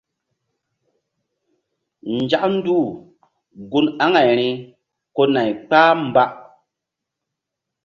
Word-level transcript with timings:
Nzak 2.17 2.43
nduh 2.53 2.87
un 3.77 3.85
aŋayri 4.03 4.49
ko 5.15 5.21
nay 5.33 5.51
kpah 5.67 5.91
mba. 6.07 6.23